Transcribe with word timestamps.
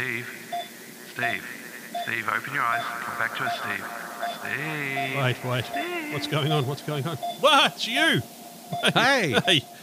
Steve. 0.00 0.26
Steve. 1.12 1.46
Steve, 2.04 2.28
open 2.34 2.54
your 2.54 2.62
eyes. 2.62 2.82
Come 2.82 3.18
back 3.18 3.36
to 3.36 3.44
us, 3.44 3.58
Steve. 3.60 3.84
Steve. 4.40 5.16
Wait, 5.18 5.44
wait. 5.44 5.64
Steve. 5.66 6.12
What's 6.14 6.26
going 6.26 6.50
on? 6.50 6.66
What's 6.66 6.80
going 6.80 7.06
on? 7.06 7.16
What? 7.40 7.74
It's 7.74 7.86
you. 7.86 8.22
Hey. 8.94 9.38
Hey. 9.46 9.64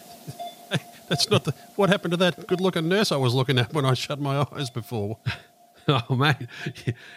Hey, 0.69 0.79
That's 1.07 1.29
not 1.29 1.45
the. 1.45 1.53
What 1.77 1.89
happened 1.89 2.11
to 2.11 2.17
that 2.17 2.45
good-looking 2.47 2.89
nurse 2.89 3.13
I 3.13 3.15
was 3.15 3.33
looking 3.33 3.57
at 3.57 3.73
when 3.73 3.85
I 3.85 3.93
shut 3.93 4.19
my 4.19 4.45
eyes 4.53 4.69
before? 4.69 5.17
Oh, 5.89 6.15
mate. 6.17 6.35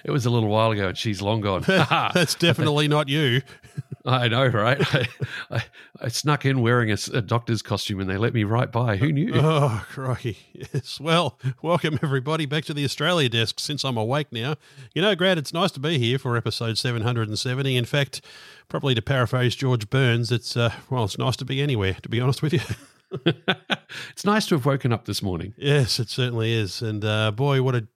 It 0.04 0.12
was 0.12 0.26
a 0.26 0.30
little 0.30 0.48
while 0.48 0.70
ago 0.70 0.86
and 0.90 0.96
she's 0.96 1.20
long 1.20 1.40
gone. 1.40 1.62
That's 1.66 2.36
definitely 2.36 2.86
not 2.86 3.08
you. 3.08 3.42
I 4.04 4.28
know, 4.28 4.46
right? 4.46 4.78
I, 4.94 5.08
I, 5.50 5.64
I 6.00 6.08
snuck 6.08 6.46
in 6.46 6.62
wearing 6.62 6.90
a 6.90 6.96
doctor's 7.20 7.62
costume 7.62 8.00
and 8.00 8.08
they 8.08 8.16
let 8.16 8.32
me 8.32 8.44
right 8.44 8.70
by. 8.70 8.96
Who 8.96 9.12
knew? 9.12 9.32
Oh, 9.34 9.84
crikey. 9.90 10.38
Yes. 10.52 10.98
Well, 11.00 11.38
welcome 11.62 11.98
everybody 12.02 12.46
back 12.46 12.64
to 12.66 12.74
the 12.74 12.84
Australia 12.84 13.28
desk 13.28 13.60
since 13.60 13.84
I'm 13.84 13.96
awake 13.96 14.28
now. 14.32 14.56
You 14.94 15.02
know, 15.02 15.14
Grant, 15.14 15.38
it's 15.38 15.52
nice 15.52 15.70
to 15.72 15.80
be 15.80 15.98
here 15.98 16.18
for 16.18 16.36
episode 16.36 16.78
770. 16.78 17.76
In 17.76 17.84
fact, 17.84 18.22
probably 18.68 18.94
to 18.94 19.02
paraphrase 19.02 19.54
George 19.54 19.90
Burns, 19.90 20.32
it's, 20.32 20.56
uh, 20.56 20.72
well, 20.88 21.04
it's 21.04 21.18
nice 21.18 21.36
to 21.36 21.44
be 21.44 21.60
anywhere, 21.60 21.96
to 22.02 22.08
be 22.08 22.20
honest 22.20 22.42
with 22.42 22.54
you. 22.54 22.60
it's 24.10 24.24
nice 24.24 24.46
to 24.46 24.54
have 24.54 24.64
woken 24.64 24.92
up 24.92 25.04
this 25.04 25.22
morning. 25.22 25.52
yes, 25.56 25.98
it 25.98 26.08
certainly 26.08 26.52
is. 26.52 26.80
And 26.80 27.04
uh, 27.04 27.32
boy, 27.32 27.62
what 27.62 27.74
a 27.74 27.86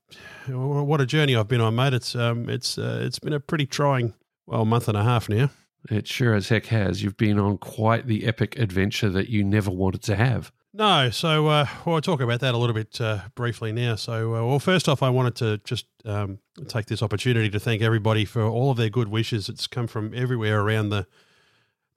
what 0.48 1.00
a 1.00 1.06
journey 1.06 1.34
I've 1.34 1.48
been 1.48 1.60
on, 1.60 1.74
mate. 1.74 1.94
It's 1.94 2.14
um, 2.14 2.50
it's 2.50 2.76
uh, 2.76 3.00
it's 3.02 3.18
been 3.18 3.32
a 3.32 3.40
pretty 3.40 3.64
trying, 3.64 4.12
well, 4.46 4.64
month 4.64 4.88
and 4.88 4.96
a 4.96 5.02
half 5.02 5.28
now. 5.28 5.50
It 5.90 6.08
sure 6.08 6.34
as 6.34 6.48
heck 6.48 6.66
has. 6.66 7.02
You've 7.02 7.16
been 7.16 7.38
on 7.38 7.58
quite 7.58 8.06
the 8.06 8.26
epic 8.26 8.58
adventure 8.58 9.10
that 9.10 9.28
you 9.28 9.44
never 9.44 9.70
wanted 9.70 10.02
to 10.02 10.16
have. 10.16 10.50
No, 10.76 11.08
so 11.10 11.46
uh, 11.46 11.66
well, 11.86 11.96
I'll 11.96 12.00
talk 12.00 12.20
about 12.20 12.40
that 12.40 12.52
a 12.52 12.58
little 12.58 12.74
bit 12.74 13.00
uh, 13.00 13.20
briefly 13.36 13.70
now. 13.70 13.94
So, 13.94 14.34
uh, 14.34 14.44
well, 14.44 14.58
first 14.58 14.88
off, 14.88 15.04
I 15.04 15.08
wanted 15.08 15.36
to 15.36 15.58
just 15.58 15.86
um, 16.04 16.40
take 16.66 16.86
this 16.86 17.00
opportunity 17.00 17.48
to 17.50 17.60
thank 17.60 17.80
everybody 17.80 18.24
for 18.24 18.42
all 18.42 18.72
of 18.72 18.76
their 18.76 18.88
good 18.88 19.06
wishes. 19.06 19.48
It's 19.48 19.68
come 19.68 19.86
from 19.86 20.12
everywhere 20.14 20.60
around 20.60 20.88
the 20.88 21.06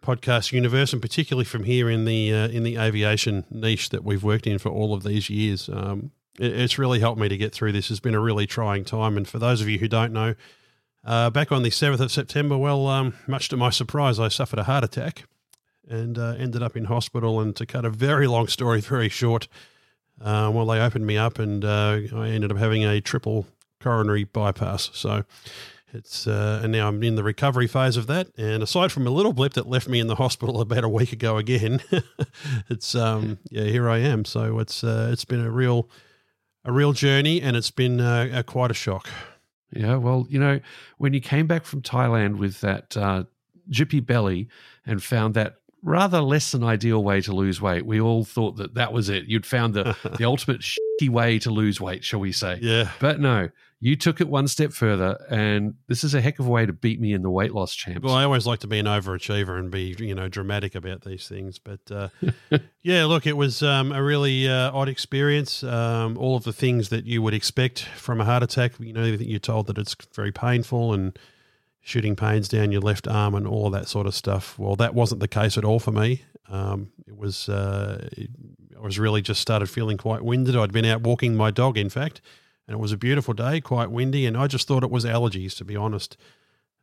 podcast 0.03 0.51
universe, 0.51 0.93
and 0.93 1.01
particularly 1.01 1.43
from 1.43 1.63
here 1.63 1.89
in 1.89 2.05
the 2.05 2.31
uh, 2.31 2.47
in 2.49 2.61
the 2.61 2.77
aviation 2.77 3.45
niche 3.49 3.89
that 3.89 4.03
we've 4.03 4.23
worked 4.23 4.45
in 4.45 4.59
for 4.59 4.69
all 4.69 4.93
of 4.93 5.01
these 5.01 5.27
years. 5.27 5.69
Um, 5.69 6.11
it, 6.39 6.51
it's 6.51 6.77
really 6.77 6.99
helped 6.99 7.19
me 7.19 7.29
to 7.29 7.37
get 7.37 7.53
through 7.53 7.71
this. 7.71 7.89
It's 7.89 7.99
been 7.99 8.13
a 8.13 8.19
really 8.19 8.45
trying 8.45 8.85
time, 8.85 9.17
and 9.17 9.27
for 9.27 9.39
those 9.39 9.59
of 9.59 9.67
you 9.67 9.79
who 9.79 9.87
don't 9.87 10.13
know, 10.13 10.35
uh, 11.07 11.29
back 11.29 11.53
on 11.53 11.63
the 11.63 11.69
seventh 11.69 12.01
of 12.01 12.11
September, 12.11 12.57
well, 12.57 12.85
um, 12.87 13.13
much 13.27 13.47
to 13.49 13.57
my 13.57 13.69
surprise, 13.69 14.19
I 14.19 14.27
suffered 14.27 14.59
a 14.59 14.65
heart 14.65 14.83
attack 14.83 15.23
and 15.87 16.17
uh, 16.19 16.35
ended 16.37 16.61
up 16.61 16.75
in 16.75 16.85
hospital. 16.85 17.39
And 17.39 17.55
to 17.55 17.65
cut 17.65 17.85
a 17.85 17.89
very 17.89 18.27
long 18.27 18.47
story 18.47 18.81
very 18.81 19.07
short, 19.07 19.47
uh, 20.21 20.51
well, 20.53 20.65
they 20.65 20.81
opened 20.81 21.07
me 21.07 21.17
up, 21.17 21.39
and 21.39 21.63
uh, 21.63 21.99
I 22.13 22.27
ended 22.27 22.51
up 22.51 22.57
having 22.57 22.83
a 22.83 22.99
triple 22.99 23.47
coronary 23.79 24.25
bypass. 24.25 24.89
So 24.93 25.23
it's 25.93 26.27
uh, 26.27 26.59
and 26.61 26.73
now 26.73 26.89
I'm 26.89 27.01
in 27.01 27.15
the 27.15 27.23
recovery 27.23 27.67
phase 27.67 27.95
of 27.95 28.07
that. 28.07 28.27
And 28.37 28.61
aside 28.61 28.91
from 28.91 29.07
a 29.07 29.11
little 29.11 29.31
blip 29.31 29.53
that 29.53 29.69
left 29.69 29.87
me 29.87 30.01
in 30.01 30.07
the 30.07 30.15
hospital 30.15 30.59
about 30.61 30.83
a 30.83 30.89
week 30.89 31.13
ago 31.13 31.37
again, 31.37 31.81
it's 32.69 32.95
um, 32.95 33.37
yeah, 33.49 33.63
here 33.63 33.89
I 33.89 33.99
am. 33.99 34.25
So 34.25 34.59
it's 34.59 34.83
uh, 34.83 35.09
it's 35.13 35.25
been 35.25 35.39
a 35.39 35.51
real 35.51 35.89
a 36.65 36.73
real 36.73 36.91
journey, 36.91 37.41
and 37.41 37.55
it's 37.55 37.71
been 37.71 38.43
quite 38.43 38.71
a 38.71 38.73
shock. 38.73 39.07
Yeah, 39.71 39.95
well, 39.97 40.25
you 40.29 40.39
know, 40.39 40.59
when 40.97 41.13
you 41.13 41.19
came 41.21 41.47
back 41.47 41.65
from 41.65 41.81
Thailand 41.81 42.37
with 42.37 42.61
that 42.61 42.95
uh, 42.95 43.23
jippy 43.69 44.05
belly 44.05 44.47
and 44.85 45.03
found 45.03 45.33
that 45.33 45.55
rather 45.83 46.21
less 46.21 46.51
than 46.51 46.63
ideal 46.63 47.03
way 47.03 47.21
to 47.21 47.33
lose 47.33 47.61
weight, 47.61 47.85
we 47.85 47.99
all 47.99 48.23
thought 48.23 48.57
that 48.57 48.75
that 48.75 48.93
was 48.93 49.09
it. 49.09 49.25
You'd 49.25 49.45
found 49.45 49.73
the, 49.73 49.95
the 50.17 50.25
ultimate 50.25 50.61
shitty 50.61 51.09
way 51.09 51.39
to 51.39 51.51
lose 51.51 51.81
weight, 51.81 52.03
shall 52.03 52.19
we 52.19 52.31
say. 52.31 52.59
Yeah, 52.61 52.91
But 52.99 53.19
no, 53.19 53.49
you 53.79 53.95
took 53.95 54.19
it 54.19 54.27
one 54.27 54.47
step 54.47 54.73
further, 54.73 55.23
and 55.29 55.75
this 55.87 56.03
is 56.03 56.15
a 56.15 56.21
heck 56.21 56.39
of 56.39 56.47
a 56.47 56.49
way 56.49 56.65
to 56.65 56.73
beat 56.73 56.99
me 56.99 57.13
in 57.13 57.21
the 57.21 57.29
weight 57.29 57.53
loss 57.53 57.75
champs. 57.75 58.01
Well, 58.01 58.15
I 58.15 58.23
always 58.23 58.47
like 58.47 58.59
to 58.59 58.67
be 58.67 58.79
an 58.79 58.87
overachiever 58.87 59.59
and 59.59 59.69
be, 59.69 59.95
you 59.99 60.15
know, 60.15 60.27
dramatic 60.27 60.73
about 60.73 61.01
these 61.01 61.27
things. 61.27 61.59
But 61.59 61.79
uh, 61.91 62.09
yeah, 62.81 63.05
look, 63.05 63.27
it 63.27 63.37
was 63.37 63.61
um, 63.61 63.91
a 63.91 64.01
really 64.01 64.49
uh, 64.49 64.71
odd 64.71 64.89
experience. 64.89 65.63
Um, 65.63 66.17
all 66.17 66.35
of 66.35 66.43
the 66.43 66.53
things 66.53 66.89
that 66.89 67.05
you 67.05 67.21
would 67.21 67.35
expect 67.35 67.83
from 67.83 68.19
a 68.19 68.25
heart 68.25 68.41
attack, 68.41 68.73
you 68.79 68.93
know, 68.93 69.03
you're 69.03 69.39
told 69.39 69.67
that 69.67 69.77
it's 69.77 69.95
very 70.13 70.31
painful 70.31 70.93
and 70.93 71.17
shooting 71.79 72.15
pains 72.15 72.49
down 72.49 72.71
your 72.71 72.81
left 72.81 73.07
arm 73.07 73.35
and 73.35 73.47
all 73.47 73.69
that 73.69 73.87
sort 73.87 74.07
of 74.07 74.15
stuff. 74.15 74.57
Well, 74.57 74.75
that 74.77 74.95
wasn't 74.95 75.21
the 75.21 75.27
case 75.27 75.55
at 75.55 75.63
all 75.63 75.79
for 75.79 75.91
me. 75.91 76.23
Um, 76.49 76.91
it 77.05 77.15
was, 77.15 77.47
uh, 77.47 78.09
it, 78.11 78.29
I 78.75 78.83
was 78.83 78.97
really 78.97 79.21
just 79.21 79.39
started 79.39 79.69
feeling 79.69 79.97
quite 79.97 80.23
winded. 80.23 80.55
I'd 80.55 80.73
been 80.73 80.85
out 80.85 81.01
walking 81.01 81.35
my 81.35 81.51
dog, 81.51 81.77
in 81.77 81.89
fact, 81.89 82.21
and 82.67 82.75
it 82.75 82.79
was 82.79 82.91
a 82.91 82.97
beautiful 82.97 83.33
day, 83.33 83.61
quite 83.61 83.91
windy, 83.91 84.25
and 84.25 84.35
I 84.35 84.47
just 84.47 84.67
thought 84.67 84.83
it 84.83 84.91
was 84.91 85.05
allergies, 85.05 85.55
to 85.57 85.65
be 85.65 85.75
honest. 85.75 86.17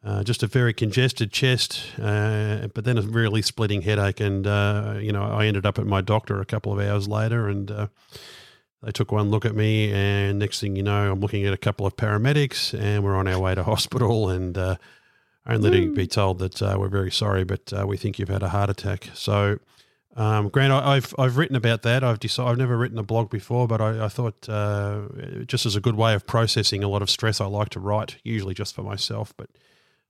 Uh, 0.05 0.23
just 0.23 0.43
a 0.43 0.47
very 0.47 0.75
congested 0.75 1.33
chest, 1.33 1.83
uh, 1.99 2.67
but 2.75 2.85
then 2.85 2.99
a 2.99 3.03
really 3.03 3.41
splitting 3.41 3.83
headache. 3.83 4.21
And, 4.21 4.47
uh, 4.47 4.97
you 5.01 5.13
know, 5.13 5.23
I 5.23 5.47
ended 5.47 5.65
up 5.65 5.79
at 5.79 5.87
my 5.87 6.03
doctor 6.03 6.43
a 6.43 6.45
couple 6.45 6.79
of 6.79 6.87
hours 6.87 7.09
later 7.09 7.49
and 7.49 7.71
uh, 7.71 7.87
they 8.83 8.93
took 8.93 9.13
one 9.13 9.31
look 9.31 9.47
at 9.47 9.55
me. 9.55 9.91
And 9.91 10.39
next 10.39 10.61
thing 10.61 10.77
you 10.77 10.83
know, 10.83 11.11
I'm 11.11 11.21
looking 11.21 11.47
at 11.47 11.55
a 11.55 11.59
couple 11.59 11.87
of 11.87 11.97
paramedics 11.97 12.79
and 12.79 13.03
we're 13.03 13.17
on 13.17 13.27
our 13.27 13.39
way 13.39 13.55
to 13.55 13.63
hospital. 13.65 14.29
And 14.29 14.59
uh, 14.59 14.77
only 15.47 15.71
to 15.71 15.95
be 15.95 16.07
told 16.07 16.39
that 16.41 16.61
uh, 16.61 16.77
we're 16.79 16.89
very 16.89 17.11
sorry, 17.11 17.45
but 17.45 17.73
uh, 17.73 17.87
we 17.87 17.97
think 17.97 18.19
you've 18.19 18.29
had 18.29 18.43
a 18.43 18.51
heart 18.51 18.69
attack. 18.69 19.09
So, 19.15 19.59
um, 20.17 20.49
Grant, 20.49 20.73
I, 20.73 20.95
I've 20.95 21.15
I've 21.19 21.37
written 21.37 21.57
about 21.57 21.83
that. 21.83 22.05
I've 22.05 22.21
decided 22.21 22.51
I've 22.51 22.59
never 22.59 22.77
written 22.77 22.99
a 22.99 23.03
blog 23.03 23.31
before, 23.31 23.67
but 23.67 23.81
I, 23.81 24.05
I 24.05 24.09
thought 24.09 24.49
uh, 24.49 25.03
just 25.47 25.67
as 25.67 25.75
a 25.75 25.81
good 25.81 25.97
way 25.97 26.15
of 26.15 26.27
processing 26.27 26.85
a 26.85 26.89
lot 26.89 27.03
of 27.03 27.11
stress, 27.11 27.41
I 27.41 27.47
like 27.47 27.71
to 27.71 27.81
write, 27.81 28.17
usually 28.23 28.55
just 28.55 28.75
for 28.75 28.83
myself. 28.83 29.35
But 29.37 29.51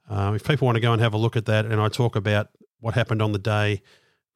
uh, 0.09 0.33
if 0.35 0.45
people 0.45 0.67
want 0.67 0.77
to 0.77 0.81
go 0.81 0.93
and 0.93 1.01
have 1.01 1.15
a 1.15 1.19
look 1.19 1.37
at 1.37 1.47
that, 1.47 1.65
and 1.65 1.81
I 1.81 1.89
talk 1.89 2.17
about 2.17 2.49
what 2.81 2.95
happened 2.95 3.23
on 3.23 3.33
the 3.33 3.39
day, 3.39 3.83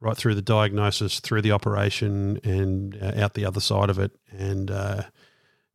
right 0.00 0.16
through 0.16 0.36
the 0.36 0.42
diagnosis, 0.42 1.20
through 1.20 1.42
the 1.42 1.52
operation, 1.52 2.40
and 2.44 2.96
uh, 3.02 3.12
out 3.22 3.34
the 3.34 3.44
other 3.44 3.60
side 3.60 3.90
of 3.90 3.98
it, 3.98 4.12
and 4.30 4.70
uh, 4.70 5.02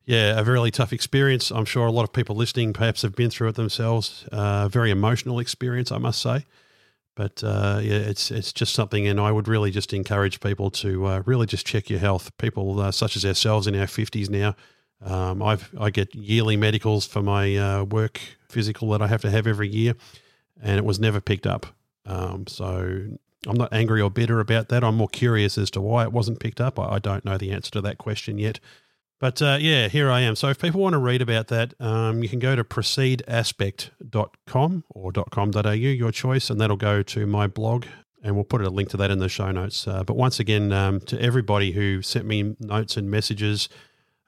yeah, 0.06 0.38
a 0.38 0.44
really 0.44 0.70
tough 0.70 0.92
experience. 0.92 1.50
I'm 1.50 1.64
sure 1.64 1.86
a 1.86 1.92
lot 1.92 2.02
of 2.02 2.12
people 2.12 2.34
listening 2.36 2.72
perhaps 2.72 3.02
have 3.02 3.14
been 3.14 3.30
through 3.30 3.48
it 3.48 3.54
themselves. 3.54 4.26
Uh, 4.32 4.68
very 4.68 4.90
emotional 4.90 5.38
experience, 5.38 5.92
I 5.92 5.98
must 5.98 6.20
say. 6.20 6.44
But 7.16 7.44
uh, 7.44 7.80
yeah, 7.82 7.94
it's 7.94 8.30
it's 8.30 8.52
just 8.52 8.74
something, 8.74 9.06
and 9.06 9.20
I 9.20 9.30
would 9.30 9.46
really 9.46 9.70
just 9.70 9.92
encourage 9.92 10.40
people 10.40 10.70
to 10.72 11.06
uh, 11.06 11.22
really 11.26 11.46
just 11.46 11.66
check 11.66 11.88
your 11.88 12.00
health. 12.00 12.36
People 12.38 12.80
uh, 12.80 12.90
such 12.90 13.16
as 13.16 13.24
ourselves 13.24 13.66
in 13.66 13.78
our 13.78 13.86
fifties 13.86 14.28
now, 14.28 14.56
um, 15.00 15.42
I've 15.42 15.70
I 15.78 15.90
get 15.90 16.14
yearly 16.14 16.56
medicals 16.56 17.06
for 17.06 17.22
my 17.22 17.56
uh, 17.56 17.84
work 17.84 18.20
physical 18.48 18.90
that 18.90 19.02
I 19.02 19.06
have 19.06 19.22
to 19.22 19.30
have 19.30 19.46
every 19.46 19.68
year, 19.68 19.94
and 20.60 20.76
it 20.76 20.84
was 20.84 20.98
never 20.98 21.20
picked 21.20 21.46
up. 21.46 21.66
Um, 22.06 22.46
so 22.48 23.06
I'm 23.46 23.56
not 23.56 23.72
angry 23.72 24.00
or 24.00 24.10
bitter 24.10 24.40
about 24.40 24.68
that. 24.70 24.82
I'm 24.82 24.96
more 24.96 25.08
curious 25.08 25.56
as 25.56 25.70
to 25.72 25.80
why 25.80 26.02
it 26.04 26.12
wasn't 26.12 26.40
picked 26.40 26.60
up. 26.60 26.78
I, 26.78 26.94
I 26.94 26.98
don't 26.98 27.24
know 27.24 27.38
the 27.38 27.52
answer 27.52 27.70
to 27.72 27.80
that 27.82 27.98
question 27.98 28.38
yet. 28.38 28.58
But 29.24 29.40
uh, 29.40 29.56
yeah, 29.58 29.88
here 29.88 30.10
I 30.10 30.20
am. 30.20 30.36
So 30.36 30.50
if 30.50 30.58
people 30.58 30.82
want 30.82 30.92
to 30.92 30.98
read 30.98 31.22
about 31.22 31.48
that, 31.48 31.72
um, 31.80 32.22
you 32.22 32.28
can 32.28 32.40
go 32.40 32.54
to 32.54 32.62
proceedaspect.com 32.62 34.84
or 34.90 35.12
.com.au, 35.12 35.70
your 35.70 36.12
choice, 36.12 36.50
and 36.50 36.60
that'll 36.60 36.76
go 36.76 37.02
to 37.02 37.26
my 37.26 37.46
blog. 37.46 37.86
And 38.22 38.34
we'll 38.34 38.44
put 38.44 38.60
a 38.60 38.68
link 38.68 38.90
to 38.90 38.98
that 38.98 39.10
in 39.10 39.20
the 39.20 39.30
show 39.30 39.50
notes. 39.50 39.88
Uh, 39.88 40.04
but 40.04 40.16
once 40.16 40.40
again, 40.40 40.74
um, 40.74 41.00
to 41.00 41.18
everybody 41.18 41.72
who 41.72 42.02
sent 42.02 42.26
me 42.26 42.54
notes 42.60 42.98
and 42.98 43.10
messages, 43.10 43.70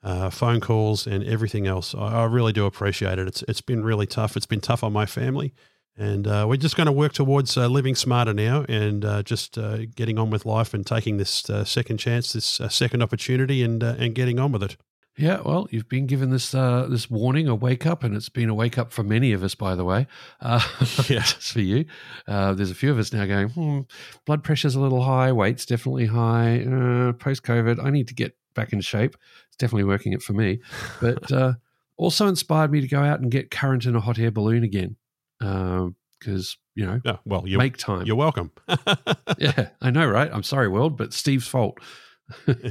uh, 0.01 0.31
phone 0.31 0.59
calls, 0.59 1.05
and 1.05 1.23
everything 1.25 1.67
else, 1.67 1.93
I, 1.93 2.21
I 2.21 2.23
really 2.23 2.51
do 2.51 2.65
appreciate 2.65 3.19
it. 3.19 3.27
It's 3.27 3.43
it's 3.43 3.61
been 3.61 3.83
really 3.83 4.07
tough. 4.07 4.35
It's 4.35 4.47
been 4.47 4.61
tough 4.61 4.83
on 4.83 4.93
my 4.93 5.05
family, 5.05 5.53
and 5.95 6.25
uh, 6.25 6.47
we're 6.49 6.57
just 6.57 6.75
going 6.75 6.87
to 6.87 6.91
work 6.91 7.13
towards 7.13 7.55
uh, 7.55 7.67
living 7.67 7.93
smarter 7.93 8.33
now 8.33 8.65
and 8.67 9.05
uh, 9.05 9.21
just 9.21 9.59
getting 9.93 10.17
on 10.17 10.31
with 10.31 10.43
life 10.43 10.73
and 10.73 10.87
taking 10.87 11.17
this 11.17 11.45
second 11.65 11.97
chance, 11.97 12.33
this 12.33 12.59
second 12.69 13.03
opportunity, 13.03 13.61
and 13.61 13.83
and 13.83 14.15
getting 14.15 14.39
on 14.39 14.51
with 14.51 14.63
it. 14.63 14.75
Yeah, 15.17 15.41
well, 15.43 15.67
you've 15.71 15.89
been 15.89 16.05
given 16.05 16.29
this 16.29 16.53
uh, 16.53 16.85
this 16.89 17.09
warning, 17.09 17.47
a 17.47 17.55
wake 17.55 17.87
up, 17.87 18.03
and 18.03 18.15
it's 18.15 18.29
been 18.29 18.49
a 18.49 18.53
wake 18.53 18.77
up 18.77 18.91
for 18.91 19.01
many 19.01 19.33
of 19.33 19.41
us, 19.43 19.55
by 19.55 19.73
the 19.73 19.83
way. 19.83 20.05
Uh, 20.41 20.59
Yeah. 21.09 21.21
just 21.21 21.53
for 21.53 21.61
you. 21.61 21.85
Uh, 22.27 22.53
there's 22.53 22.69
a 22.69 22.75
few 22.75 22.91
of 22.91 22.99
us 22.99 23.11
now 23.11 23.25
going, 23.25 23.49
hmm, 23.49 23.79
blood 24.25 24.43
pressure's 24.43 24.75
a 24.75 24.79
little 24.79 25.01
high, 25.03 25.31
weight's 25.31 25.65
definitely 25.65 26.05
high. 26.05 26.61
Uh, 26.61 27.13
Post 27.13 27.41
COVID, 27.43 27.83
I 27.83 27.89
need 27.89 28.07
to 28.09 28.13
get 28.13 28.37
back 28.53 28.73
in 28.73 28.81
shape. 28.81 29.15
It's 29.47 29.57
definitely 29.57 29.85
working 29.85 30.13
it 30.13 30.21
for 30.21 30.33
me. 30.33 30.59
But 31.01 31.31
uh, 31.31 31.53
also 31.97 32.27
inspired 32.27 32.71
me 32.71 32.81
to 32.81 32.87
go 32.87 33.01
out 33.01 33.19
and 33.19 33.31
get 33.31 33.49
current 33.49 33.85
in 33.85 33.95
a 33.95 33.99
hot 33.99 34.19
air 34.19 34.29
balloon 34.31 34.63
again. 34.63 34.97
Because, 35.39 36.57
you 36.75 36.85
know, 36.85 37.01
Yeah, 37.03 37.17
well, 37.25 37.43
you're, 37.47 37.57
make 37.59 37.77
time. 37.77 38.05
you're 38.05 38.15
welcome. 38.15 38.51
yeah, 39.39 39.69
I 39.81 39.89
know, 39.89 40.05
right? 40.07 40.29
I'm 40.31 40.43
sorry, 40.43 40.67
world, 40.67 40.95
but 40.95 41.11
Steve's 41.13 41.47
fault. 41.47 41.79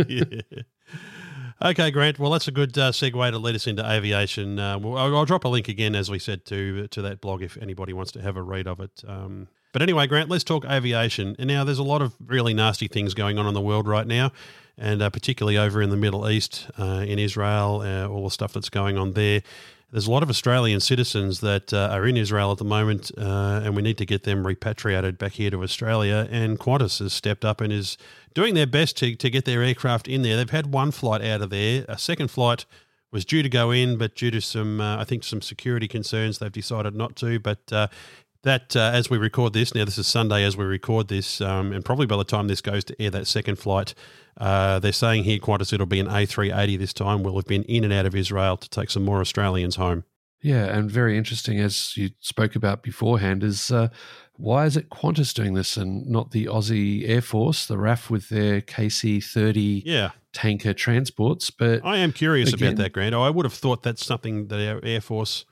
Yeah. 0.08 0.24
Okay, 1.62 1.90
Grant. 1.90 2.18
Well, 2.18 2.30
that's 2.30 2.48
a 2.48 2.52
good 2.52 2.76
uh, 2.76 2.92
segue 2.92 3.30
to 3.30 3.38
lead 3.38 3.54
us 3.54 3.66
into 3.66 3.88
aviation. 3.88 4.58
Uh, 4.58 4.78
well, 4.78 4.98
I'll, 4.98 5.16
I'll 5.16 5.24
drop 5.24 5.44
a 5.44 5.48
link 5.48 5.68
again, 5.68 5.94
as 5.94 6.10
we 6.10 6.18
said, 6.18 6.44
to 6.46 6.86
to 6.88 7.02
that 7.02 7.22
blog 7.22 7.42
if 7.42 7.56
anybody 7.56 7.94
wants 7.94 8.12
to 8.12 8.20
have 8.20 8.36
a 8.36 8.42
read 8.42 8.66
of 8.66 8.80
it. 8.80 9.02
Um, 9.08 9.48
but 9.72 9.80
anyway, 9.80 10.06
Grant, 10.06 10.28
let's 10.28 10.44
talk 10.44 10.66
aviation. 10.66 11.34
And 11.38 11.48
now 11.48 11.64
there's 11.64 11.78
a 11.78 11.82
lot 11.82 12.02
of 12.02 12.14
really 12.24 12.52
nasty 12.52 12.88
things 12.88 13.14
going 13.14 13.38
on 13.38 13.46
in 13.46 13.54
the 13.54 13.60
world 13.62 13.88
right 13.88 14.06
now, 14.06 14.32
and 14.76 15.00
uh, 15.00 15.08
particularly 15.08 15.56
over 15.56 15.80
in 15.80 15.88
the 15.88 15.96
Middle 15.96 16.28
East, 16.28 16.68
uh, 16.78 17.04
in 17.06 17.18
Israel, 17.18 17.80
uh, 17.82 18.06
all 18.06 18.24
the 18.24 18.30
stuff 18.30 18.52
that's 18.52 18.70
going 18.70 18.98
on 18.98 19.12
there. 19.12 19.42
There's 19.92 20.08
a 20.08 20.10
lot 20.10 20.24
of 20.24 20.30
Australian 20.30 20.80
citizens 20.80 21.40
that 21.40 21.72
uh, 21.72 21.88
are 21.92 22.06
in 22.06 22.16
Israel 22.16 22.50
at 22.50 22.58
the 22.58 22.64
moment, 22.64 23.12
uh, 23.16 23.60
and 23.62 23.76
we 23.76 23.82
need 23.82 23.98
to 23.98 24.04
get 24.04 24.24
them 24.24 24.44
repatriated 24.44 25.16
back 25.16 25.32
here 25.32 25.48
to 25.50 25.62
Australia. 25.62 26.26
And 26.28 26.58
Qantas 26.58 26.98
has 26.98 27.12
stepped 27.12 27.44
up 27.44 27.60
and 27.60 27.72
is 27.72 27.96
doing 28.34 28.54
their 28.54 28.66
best 28.66 28.96
to, 28.98 29.14
to 29.14 29.30
get 29.30 29.44
their 29.44 29.62
aircraft 29.62 30.08
in 30.08 30.22
there. 30.22 30.36
They've 30.36 30.50
had 30.50 30.72
one 30.72 30.90
flight 30.90 31.22
out 31.22 31.40
of 31.40 31.50
there. 31.50 31.84
A 31.88 31.98
second 31.98 32.32
flight 32.32 32.66
was 33.12 33.24
due 33.24 33.44
to 33.44 33.48
go 33.48 33.70
in, 33.70 33.96
but 33.96 34.16
due 34.16 34.32
to 34.32 34.40
some, 34.40 34.80
uh, 34.80 34.98
I 34.98 35.04
think, 35.04 35.22
some 35.22 35.40
security 35.40 35.86
concerns, 35.86 36.38
they've 36.40 36.50
decided 36.50 36.96
not 36.96 37.14
to. 37.16 37.38
But 37.38 37.60
uh, 37.72 37.86
that, 38.42 38.76
uh, 38.76 38.90
as 38.92 39.10
we 39.10 39.18
record 39.18 39.52
this, 39.52 39.74
now 39.74 39.84
this 39.84 39.98
is 39.98 40.06
Sunday 40.06 40.44
as 40.44 40.56
we 40.56 40.64
record 40.64 41.08
this, 41.08 41.40
um, 41.40 41.72
and 41.72 41.84
probably 41.84 42.06
by 42.06 42.16
the 42.16 42.24
time 42.24 42.48
this 42.48 42.60
goes 42.60 42.84
to 42.84 43.02
air, 43.02 43.10
that 43.10 43.26
second 43.26 43.56
flight 43.56 43.94
uh, 44.38 44.78
they're 44.78 44.92
saying 44.92 45.24
here 45.24 45.38
Qantas 45.38 45.72
it'll 45.72 45.86
be 45.86 46.00
an 46.00 46.08
A380 46.08 46.78
this 46.78 46.92
time. 46.92 47.22
We'll 47.22 47.36
have 47.36 47.46
been 47.46 47.62
in 47.64 47.84
and 47.84 47.92
out 47.92 48.06
of 48.06 48.14
Israel 48.14 48.56
to 48.56 48.68
take 48.68 48.90
some 48.90 49.04
more 49.04 49.20
Australians 49.20 49.76
home. 49.76 50.04
Yeah, 50.42 50.66
and 50.66 50.90
very 50.90 51.16
interesting, 51.16 51.58
as 51.58 51.96
you 51.96 52.10
spoke 52.20 52.54
about 52.54 52.82
beforehand, 52.82 53.42
is 53.42 53.70
uh, 53.70 53.88
why 54.34 54.66
is 54.66 54.76
it 54.76 54.90
Qantas 54.90 55.32
doing 55.32 55.54
this 55.54 55.78
and 55.78 56.06
not 56.06 56.30
the 56.30 56.44
Aussie 56.44 57.08
Air 57.08 57.22
Force, 57.22 57.66
the 57.66 57.78
RAF 57.78 58.10
with 58.10 58.28
their 58.28 58.60
KC 58.60 59.24
30 59.24 59.82
yeah. 59.86 60.10
tanker 60.34 60.74
transports? 60.74 61.50
But 61.50 61.80
I 61.84 61.96
am 61.96 62.12
curious 62.12 62.52
again, 62.52 62.74
about 62.74 62.82
that, 62.82 62.92
Grant. 62.92 63.14
I 63.14 63.30
would 63.30 63.46
have 63.46 63.54
thought 63.54 63.82
that's 63.82 64.04
something 64.04 64.48
that 64.48 64.60
our 64.60 64.84
Air 64.84 65.00
Force 65.00 65.46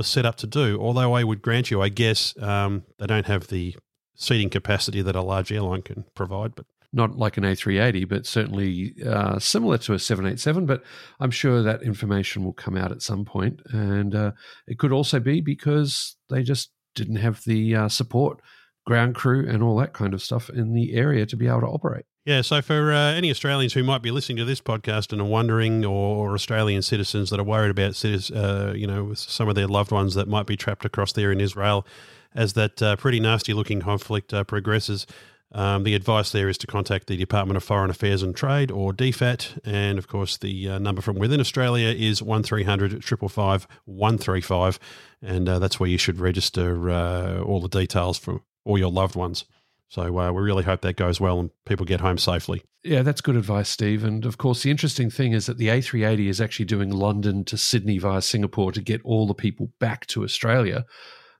was 0.00 0.06
set 0.06 0.24
up 0.24 0.36
to 0.36 0.46
do, 0.46 0.78
although 0.80 1.12
I 1.12 1.24
would 1.24 1.42
grant 1.42 1.70
you, 1.70 1.82
I 1.82 1.90
guess 1.90 2.34
um, 2.40 2.84
they 2.98 3.06
don't 3.06 3.26
have 3.26 3.48
the 3.48 3.76
seating 4.14 4.48
capacity 4.48 5.02
that 5.02 5.14
a 5.14 5.20
large 5.20 5.52
airline 5.52 5.82
can 5.82 6.06
provide. 6.14 6.54
But 6.54 6.64
not 6.90 7.18
like 7.18 7.36
an 7.36 7.44
A380, 7.44 8.08
but 8.08 8.24
certainly 8.24 8.94
uh, 9.06 9.38
similar 9.38 9.76
to 9.76 9.92
a 9.92 9.98
787. 9.98 10.64
But 10.64 10.82
I'm 11.20 11.30
sure 11.30 11.62
that 11.62 11.82
information 11.82 12.42
will 12.42 12.54
come 12.54 12.78
out 12.78 12.92
at 12.92 13.02
some 13.02 13.26
point. 13.26 13.60
And 13.72 14.14
uh, 14.14 14.32
it 14.66 14.78
could 14.78 14.90
also 14.90 15.20
be 15.20 15.42
because 15.42 16.16
they 16.30 16.42
just 16.42 16.70
didn't 16.94 17.16
have 17.16 17.44
the 17.44 17.76
uh, 17.76 17.88
support, 17.90 18.40
ground 18.86 19.14
crew, 19.14 19.46
and 19.46 19.62
all 19.62 19.76
that 19.76 19.92
kind 19.92 20.14
of 20.14 20.22
stuff 20.22 20.48
in 20.48 20.72
the 20.72 20.94
area 20.94 21.26
to 21.26 21.36
be 21.36 21.46
able 21.46 21.60
to 21.60 21.66
operate. 21.66 22.06
Yeah, 22.26 22.42
so 22.42 22.60
for 22.60 22.92
uh, 22.92 23.12
any 23.12 23.30
Australians 23.30 23.72
who 23.72 23.82
might 23.82 24.02
be 24.02 24.10
listening 24.10 24.36
to 24.36 24.44
this 24.44 24.60
podcast 24.60 25.10
and 25.12 25.22
are 25.22 25.26
wondering, 25.26 25.86
or, 25.86 26.34
Australian 26.34 26.82
citizens 26.82 27.30
that 27.30 27.40
are 27.40 27.44
worried 27.44 27.70
about, 27.70 28.04
uh, 28.04 28.74
you 28.74 28.86
know, 28.86 29.14
some 29.14 29.48
of 29.48 29.54
their 29.54 29.66
loved 29.66 29.90
ones 29.90 30.14
that 30.14 30.28
might 30.28 30.46
be 30.46 30.54
trapped 30.56 30.84
across 30.84 31.12
there 31.12 31.32
in 31.32 31.40
Israel, 31.40 31.86
as 32.34 32.52
that 32.52 32.82
uh, 32.82 32.96
pretty 32.96 33.20
nasty 33.20 33.54
looking 33.54 33.80
conflict 33.80 34.34
uh, 34.34 34.44
progresses, 34.44 35.06
um, 35.52 35.82
the 35.82 35.94
advice 35.94 36.30
there 36.30 36.48
is 36.48 36.58
to 36.58 36.66
contact 36.66 37.06
the 37.06 37.16
Department 37.16 37.56
of 37.56 37.64
Foreign 37.64 37.90
Affairs 37.90 38.22
and 38.22 38.36
Trade 38.36 38.70
or 38.70 38.92
DFAT. 38.92 39.58
And 39.64 39.98
of 39.98 40.06
course, 40.06 40.36
the 40.36 40.68
uh, 40.68 40.78
number 40.78 41.00
from 41.00 41.16
within 41.16 41.40
Australia 41.40 41.88
is 41.88 42.22
1300 42.22 43.02
555 43.02 43.66
135. 43.86 44.78
And 45.22 45.48
uh, 45.48 45.58
that's 45.58 45.80
where 45.80 45.88
you 45.88 45.98
should 45.98 46.20
register 46.20 47.40
all 47.42 47.60
the 47.60 47.68
details 47.68 48.18
for 48.18 48.42
all 48.64 48.78
your 48.78 48.92
loved 48.92 49.16
ones. 49.16 49.46
So 49.90 50.18
uh, 50.18 50.32
we 50.32 50.40
really 50.40 50.64
hope 50.64 50.80
that 50.80 50.96
goes 50.96 51.20
well 51.20 51.38
and 51.38 51.50
people 51.66 51.84
get 51.84 52.00
home 52.00 52.16
safely. 52.16 52.62
Yeah, 52.82 53.02
that's 53.02 53.20
good 53.20 53.36
advice, 53.36 53.68
Steve. 53.68 54.02
And 54.04 54.24
of 54.24 54.38
course, 54.38 54.62
the 54.62 54.70
interesting 54.70 55.10
thing 55.10 55.32
is 55.32 55.44
that 55.46 55.58
the 55.58 55.68
A380 55.68 56.28
is 56.28 56.40
actually 56.40 56.64
doing 56.64 56.90
London 56.90 57.44
to 57.44 57.58
Sydney 57.58 57.98
via 57.98 58.22
Singapore 58.22 58.72
to 58.72 58.80
get 58.80 59.02
all 59.04 59.26
the 59.26 59.34
people 59.34 59.70
back 59.78 60.06
to 60.06 60.24
Australia 60.24 60.86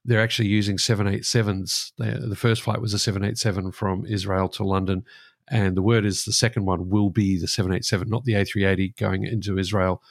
they're 0.05 0.23
actually 0.23 0.49
using 0.49 0.77
787s. 0.77 1.93
the 1.99 2.37
first 2.37 2.63
flight 2.63 2.81
was 2.81 2.95
a 2.95 2.99
787 2.99 3.73
from 3.73 4.07
Israel 4.07 4.49
to 4.51 4.65
London. 4.65 5.05
And 5.49 5.77
the 5.77 5.83
word 5.83 6.05
is 6.05 6.25
the 6.25 6.33
second 6.33 6.65
one 6.65 6.89
will 6.89 7.11
be 7.11 7.39
the 7.39 7.49
787, 7.49 8.09
not 8.09 8.25
the 8.25 8.35
A380 8.35 8.97
going 8.97 9.25
into 9.25 9.59
Israel 9.59 10.03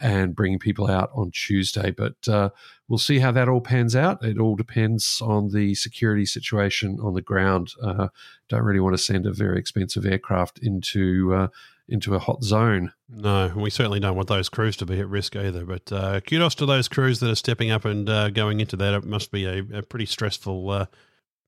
and 0.00 0.34
bringing 0.34 0.58
people 0.58 0.88
out 0.88 1.10
on 1.14 1.30
Tuesday. 1.30 1.90
But 1.90 2.28
uh, 2.28 2.50
we'll 2.88 2.98
see 2.98 3.18
how 3.18 3.32
that 3.32 3.48
all 3.48 3.60
pans 3.60 3.94
out. 3.94 4.24
It 4.24 4.38
all 4.38 4.56
depends 4.56 5.20
on 5.22 5.50
the 5.50 5.74
security 5.74 6.26
situation 6.26 6.98
on 7.02 7.14
the 7.14 7.22
ground. 7.22 7.72
Uh, 7.82 8.08
don't 8.48 8.64
really 8.64 8.80
want 8.80 8.94
to 8.96 9.02
send 9.02 9.26
a 9.26 9.32
very 9.32 9.58
expensive 9.58 10.06
aircraft 10.06 10.58
into 10.62 11.34
uh, 11.34 11.48
into 11.88 12.14
a 12.14 12.20
hot 12.20 12.42
zone. 12.44 12.92
No, 13.08 13.52
we 13.56 13.68
certainly 13.68 14.00
don't 14.00 14.14
want 14.14 14.28
those 14.28 14.48
crews 14.48 14.76
to 14.76 14.86
be 14.86 15.00
at 15.00 15.08
risk 15.08 15.34
either. 15.34 15.66
But 15.66 15.92
uh, 15.92 16.20
kudos 16.20 16.54
to 16.56 16.66
those 16.66 16.88
crews 16.88 17.20
that 17.20 17.30
are 17.30 17.34
stepping 17.36 17.70
up 17.70 17.84
and 17.84 18.08
uh, 18.08 18.30
going 18.30 18.60
into 18.60 18.76
that. 18.76 18.94
It 18.94 19.04
must 19.04 19.32
be 19.32 19.44
a, 19.44 19.64
a 19.74 19.82
pretty 19.82 20.06
stressful, 20.06 20.70
uh, 20.70 20.86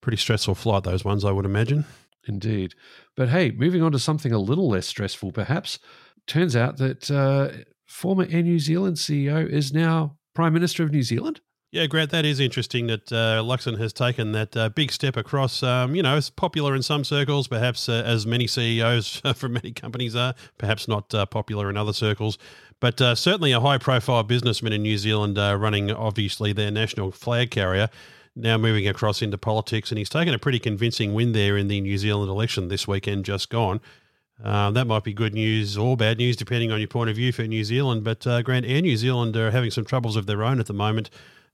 pretty 0.01 0.19
stressful 0.19 0.57
flight. 0.57 0.83
Those 0.83 1.05
ones, 1.05 1.25
I 1.25 1.31
would 1.31 1.45
imagine. 1.45 1.85
Indeed. 2.27 2.75
But 3.17 3.29
hey, 3.29 3.51
moving 3.51 3.83
on 3.83 3.93
to 3.93 3.99
something 3.99 4.33
a 4.33 4.39
little 4.39 4.69
less 4.69 4.87
stressful, 4.87 5.33
perhaps. 5.33 5.79
Turns 6.27 6.55
out 6.55 6.77
that 6.79 7.11
uh, 7.11 7.65
former 7.93 8.27
Air 8.31 8.43
New 8.43 8.59
Zealand 8.59 8.97
CEO 8.97 9.49
is 9.49 9.73
now 9.73 10.17
Prime 10.35 10.53
Minister 10.53 10.83
of 10.83 10.91
New 10.91 11.03
Zealand. 11.03 11.41
Yeah, 11.71 11.87
Grant, 11.87 12.11
that 12.11 12.27
is 12.27 12.39
interesting 12.39 12.87
that 12.89 13.11
uh, 13.11 13.43
Luxon 13.43 13.79
has 13.79 13.95
taken 13.95 14.33
that 14.33 14.55
uh, 14.55 14.69
big 14.69 14.93
step 14.93 15.17
across. 15.17 15.63
Um, 15.63 15.95
you 15.95 16.03
know, 16.03 16.19
it's 16.19 16.29
popular 16.29 16.75
in 16.75 16.83
some 16.83 17.03
circles, 17.03 17.49
perhaps 17.49 17.89
uh, 17.89 18.03
as 18.05 18.27
many 18.27 18.47
CEOs 18.47 19.23
from 19.35 19.55
many 19.55 19.73
companies 19.73 20.15
are, 20.15 20.35
perhaps 20.59 20.87
not 20.87 21.15
uh, 21.15 21.25
popular 21.25 21.71
in 21.71 21.79
other 21.79 21.95
circles, 21.95 22.37
but 22.81 23.01
uh, 23.01 23.15
certainly 23.15 23.53
a 23.53 23.61
high 23.61 23.79
profile 23.79 24.23
businessman 24.23 24.75
in 24.75 24.83
New 24.83 24.99
Zealand 24.99 25.39
uh, 25.39 25.57
running, 25.59 25.91
obviously, 25.91 26.53
their 26.53 26.71
national 26.71 27.11
flag 27.11 27.51
carrier, 27.51 27.89
now 28.37 28.59
moving 28.59 28.87
across 28.87 29.23
into 29.23 29.39
politics. 29.39 29.91
And 29.91 29.97
he's 29.97 30.11
taken 30.11 30.35
a 30.35 30.39
pretty 30.39 30.59
convincing 30.59 31.15
win 31.15 31.33
there 31.33 31.57
in 31.57 31.69
the 31.69 31.81
New 31.81 31.97
Zealand 31.97 32.31
election 32.31 32.69
this 32.69 32.87
weekend, 32.87 33.25
just 33.25 33.49
gone. 33.49 33.81
That 34.43 34.87
might 34.87 35.05
be 35.05 35.13
good 35.13 35.35
news 35.35 35.77
or 35.77 35.97
bad 35.97 36.19
news, 36.19 36.37
depending 36.37 36.73
on 36.73 36.79
your 36.79 36.89
point 36.89 37.11
of 37.11 37.17
view 37.17 37.33
for 37.33 37.43
New 37.43 37.65
Zealand. 37.65 38.05
But 38.05 38.21
Grant, 38.45 38.67
Air 38.67 38.83
New 38.83 38.97
Zealand 38.97 39.37
are 39.37 39.51
having 39.51 39.71
some 39.71 39.85
troubles 39.85 40.17
of 40.17 40.27
their 40.27 40.43
own 40.43 40.61
at 40.61 40.67
the 40.67 40.75
moment. 40.75 41.11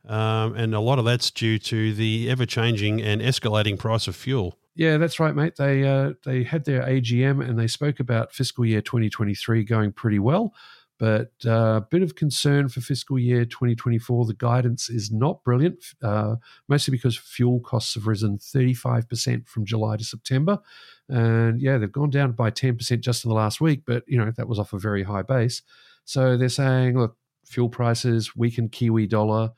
Um, 0.06 0.54
and 0.54 0.74
a 0.74 0.80
lot 0.80 0.98
of 0.98 1.04
that's 1.04 1.30
due 1.30 1.58
to 1.58 1.92
the 1.92 2.30
ever 2.30 2.46
changing 2.46 3.02
and 3.02 3.20
escalating 3.20 3.78
price 3.78 4.08
of 4.08 4.16
fuel. 4.16 4.56
Yeah, 4.74 4.96
that's 4.96 5.18
right, 5.18 5.34
mate. 5.34 5.56
They 5.56 5.84
uh, 5.84 6.12
they 6.24 6.44
had 6.44 6.64
their 6.64 6.82
AGM 6.82 7.46
and 7.46 7.58
they 7.58 7.66
spoke 7.66 7.98
about 7.98 8.32
fiscal 8.32 8.64
year 8.64 8.80
2023 8.80 9.64
going 9.64 9.92
pretty 9.92 10.20
well, 10.20 10.54
but 10.98 11.32
a 11.44 11.52
uh, 11.52 11.80
bit 11.80 12.02
of 12.02 12.16
concern 12.16 12.68
for 12.68 12.80
fiscal 12.80 13.18
year 13.18 13.44
2024. 13.44 14.26
The 14.26 14.34
guidance 14.34 14.90
is 14.90 15.12
not 15.12 15.44
brilliant, 15.44 15.84
uh, 16.02 16.36
mostly 16.68 16.92
because 16.92 17.16
fuel 17.16 17.60
costs 17.60 17.94
have 17.94 18.06
risen 18.06 18.38
35% 18.38 19.46
from 19.46 19.64
July 19.64 19.96
to 19.96 20.04
September, 20.04 20.58
and 21.08 21.60
yeah, 21.60 21.78
they've 21.78 21.90
gone 21.90 22.10
down 22.10 22.32
by 22.32 22.50
10% 22.50 23.00
just 23.00 23.24
in 23.24 23.28
the 23.28 23.34
last 23.34 23.60
week. 23.60 23.82
But 23.86 24.04
you 24.06 24.18
know 24.18 24.32
that 24.36 24.48
was 24.48 24.58
off 24.58 24.72
a 24.72 24.78
very 24.78 25.04
high 25.04 25.22
base, 25.22 25.62
so 26.04 26.36
they're 26.36 26.48
saying, 26.48 26.98
look, 26.98 27.16
fuel 27.44 27.68
prices, 27.68 28.36
weakened 28.36 28.72
Kiwi 28.72 29.06
dollar. 29.06 29.52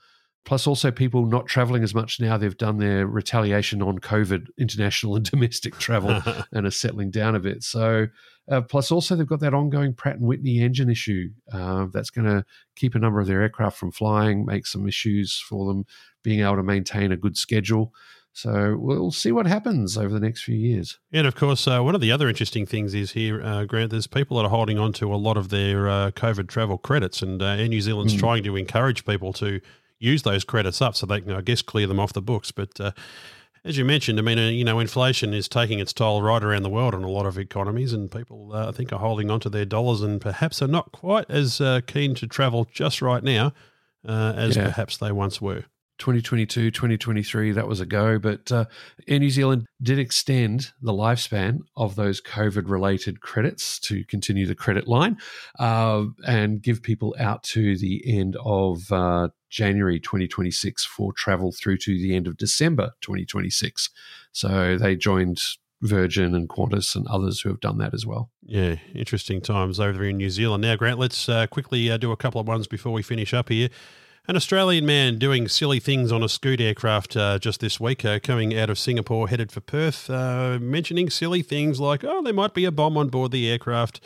Plus, 0.44 0.66
also 0.66 0.90
people 0.90 1.26
not 1.26 1.46
traveling 1.46 1.82
as 1.82 1.94
much 1.94 2.20
now. 2.20 2.36
They've 2.36 2.56
done 2.56 2.78
their 2.78 3.06
retaliation 3.06 3.82
on 3.82 3.98
COVID, 3.98 4.46
international 4.58 5.16
and 5.16 5.24
domestic 5.24 5.78
travel, 5.78 6.22
and 6.52 6.66
are 6.66 6.70
settling 6.70 7.10
down 7.10 7.34
a 7.34 7.40
bit. 7.40 7.62
So, 7.62 8.06
uh, 8.50 8.62
plus 8.62 8.90
also 8.90 9.14
they've 9.14 9.26
got 9.26 9.40
that 9.40 9.54
ongoing 9.54 9.94
Pratt 9.94 10.16
and 10.16 10.26
Whitney 10.26 10.60
engine 10.60 10.90
issue 10.90 11.28
uh, 11.52 11.86
that's 11.92 12.10
going 12.10 12.26
to 12.26 12.44
keep 12.74 12.94
a 12.94 12.98
number 12.98 13.20
of 13.20 13.26
their 13.26 13.42
aircraft 13.42 13.78
from 13.78 13.92
flying, 13.92 14.44
make 14.44 14.66
some 14.66 14.88
issues 14.88 15.36
for 15.48 15.66
them 15.66 15.84
being 16.22 16.40
able 16.40 16.56
to 16.56 16.62
maintain 16.62 17.12
a 17.12 17.16
good 17.16 17.36
schedule. 17.36 17.92
So 18.32 18.76
we'll 18.78 19.10
see 19.10 19.32
what 19.32 19.46
happens 19.46 19.98
over 19.98 20.12
the 20.12 20.20
next 20.20 20.44
few 20.44 20.54
years. 20.54 20.98
And 21.12 21.26
of 21.26 21.34
course, 21.34 21.66
uh, 21.66 21.80
one 21.80 21.94
of 21.94 22.00
the 22.00 22.12
other 22.12 22.28
interesting 22.28 22.64
things 22.64 22.94
is 22.94 23.12
here, 23.12 23.42
uh, 23.42 23.64
Grant, 23.64 23.90
there's 23.90 24.06
people 24.06 24.36
that 24.36 24.44
are 24.44 24.50
holding 24.50 24.78
on 24.78 24.92
to 24.94 25.12
a 25.12 25.16
lot 25.16 25.36
of 25.36 25.48
their 25.48 25.88
uh, 25.88 26.10
COVID 26.12 26.48
travel 26.48 26.78
credits, 26.78 27.22
and 27.22 27.42
uh, 27.42 27.46
Air 27.46 27.68
New 27.68 27.80
Zealand's 27.80 28.14
mm. 28.14 28.20
trying 28.20 28.44
to 28.44 28.56
encourage 28.56 29.04
people 29.04 29.32
to 29.34 29.60
use 30.00 30.22
those 30.22 30.42
credits 30.42 30.82
up 30.82 30.96
so 30.96 31.06
they 31.06 31.20
can, 31.20 31.32
I 31.32 31.42
guess, 31.42 31.62
clear 31.62 31.86
them 31.86 32.00
off 32.00 32.12
the 32.12 32.22
books. 32.22 32.50
But 32.50 32.80
uh, 32.80 32.90
as 33.64 33.78
you 33.78 33.84
mentioned, 33.84 34.18
I 34.18 34.22
mean, 34.22 34.38
uh, 34.38 34.48
you 34.48 34.64
know, 34.64 34.80
inflation 34.80 35.34
is 35.34 35.46
taking 35.48 35.78
its 35.78 35.92
toll 35.92 36.22
right 36.22 36.42
around 36.42 36.62
the 36.62 36.70
world 36.70 36.94
on 36.94 37.04
a 37.04 37.10
lot 37.10 37.26
of 37.26 37.38
economies, 37.38 37.92
and 37.92 38.10
people, 38.10 38.52
uh, 38.52 38.68
I 38.68 38.72
think, 38.72 38.92
are 38.92 38.98
holding 38.98 39.30
on 39.30 39.38
to 39.40 39.50
their 39.50 39.66
dollars 39.66 40.00
and 40.00 40.20
perhaps 40.20 40.62
are 40.62 40.68
not 40.68 40.90
quite 40.90 41.30
as 41.30 41.60
uh, 41.60 41.82
keen 41.86 42.14
to 42.16 42.26
travel 42.26 42.66
just 42.72 43.02
right 43.02 43.22
now 43.22 43.52
uh, 44.08 44.32
as 44.34 44.56
yeah. 44.56 44.64
perhaps 44.64 44.96
they 44.96 45.12
once 45.12 45.40
were. 45.40 45.64
2022, 46.00 46.70
2023, 46.70 47.52
that 47.52 47.68
was 47.68 47.80
a 47.80 47.86
go. 47.86 48.18
But 48.18 48.50
uh, 48.50 48.64
Air 49.06 49.20
New 49.20 49.30
Zealand 49.30 49.66
did 49.80 49.98
extend 49.98 50.72
the 50.82 50.92
lifespan 50.92 51.60
of 51.76 51.94
those 51.94 52.20
COVID 52.20 52.68
related 52.68 53.20
credits 53.20 53.78
to 53.80 54.04
continue 54.04 54.46
the 54.46 54.54
credit 54.54 54.88
line 54.88 55.18
uh, 55.58 56.06
and 56.26 56.60
give 56.60 56.82
people 56.82 57.14
out 57.18 57.42
to 57.44 57.76
the 57.76 58.02
end 58.06 58.36
of 58.44 58.90
uh, 58.90 59.28
January 59.50 60.00
2026 60.00 60.84
for 60.84 61.12
travel 61.12 61.52
through 61.52 61.76
to 61.78 61.92
the 61.92 62.16
end 62.16 62.26
of 62.26 62.36
December 62.36 62.92
2026. 63.02 63.90
So 64.32 64.76
they 64.76 64.96
joined 64.96 65.40
Virgin 65.82 66.34
and 66.34 66.48
Qantas 66.48 66.94
and 66.94 67.06
others 67.08 67.40
who 67.40 67.48
have 67.48 67.60
done 67.60 67.78
that 67.78 67.94
as 67.94 68.04
well. 68.04 68.30
Yeah, 68.42 68.76
interesting 68.94 69.40
times 69.40 69.80
over 69.80 70.04
in 70.04 70.18
New 70.18 70.30
Zealand. 70.30 70.62
Now, 70.62 70.76
Grant, 70.76 70.98
let's 70.98 71.28
uh, 71.28 71.46
quickly 71.46 71.90
uh, 71.90 71.96
do 71.96 72.12
a 72.12 72.16
couple 72.16 72.40
of 72.40 72.46
ones 72.46 72.66
before 72.66 72.92
we 72.92 73.02
finish 73.02 73.32
up 73.32 73.48
here. 73.48 73.68
An 74.28 74.36
Australian 74.36 74.84
man 74.84 75.18
doing 75.18 75.48
silly 75.48 75.80
things 75.80 76.12
on 76.12 76.22
a 76.22 76.28
Scoot 76.28 76.60
aircraft 76.60 77.16
uh, 77.16 77.38
just 77.38 77.60
this 77.60 77.80
week, 77.80 78.04
uh, 78.04 78.20
coming 78.22 78.56
out 78.56 78.68
of 78.68 78.78
Singapore, 78.78 79.28
headed 79.28 79.50
for 79.50 79.60
Perth, 79.60 80.10
uh, 80.10 80.58
mentioning 80.60 81.08
silly 81.08 81.42
things 81.42 81.80
like, 81.80 82.04
oh, 82.04 82.22
there 82.22 82.34
might 82.34 82.52
be 82.52 82.66
a 82.66 82.70
bomb 82.70 82.98
on 82.98 83.08
board 83.08 83.32
the 83.32 83.50
aircraft. 83.50 84.00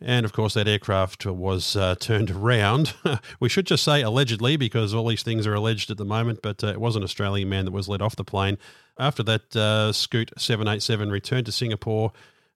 And 0.00 0.26
of 0.26 0.32
course, 0.32 0.54
that 0.54 0.66
aircraft 0.66 1.26
was 1.26 1.76
uh, 1.76 1.94
turned 1.94 2.32
around. 2.32 2.94
we 3.40 3.48
should 3.48 3.66
just 3.66 3.84
say 3.84 4.02
allegedly 4.02 4.56
because 4.56 4.92
all 4.92 5.06
these 5.06 5.22
things 5.22 5.46
are 5.46 5.54
alleged 5.54 5.92
at 5.92 5.96
the 5.96 6.04
moment, 6.04 6.40
but 6.42 6.62
uh, 6.64 6.66
it 6.66 6.80
was 6.80 6.96
an 6.96 7.04
Australian 7.04 7.48
man 7.48 7.64
that 7.64 7.70
was 7.70 7.88
let 7.88 8.02
off 8.02 8.16
the 8.16 8.24
plane. 8.24 8.58
After 8.98 9.22
that, 9.22 9.54
uh, 9.56 9.92
Scoot 9.92 10.32
787 10.36 11.10
returned 11.10 11.46
to 11.46 11.52
Singapore, 11.52 12.12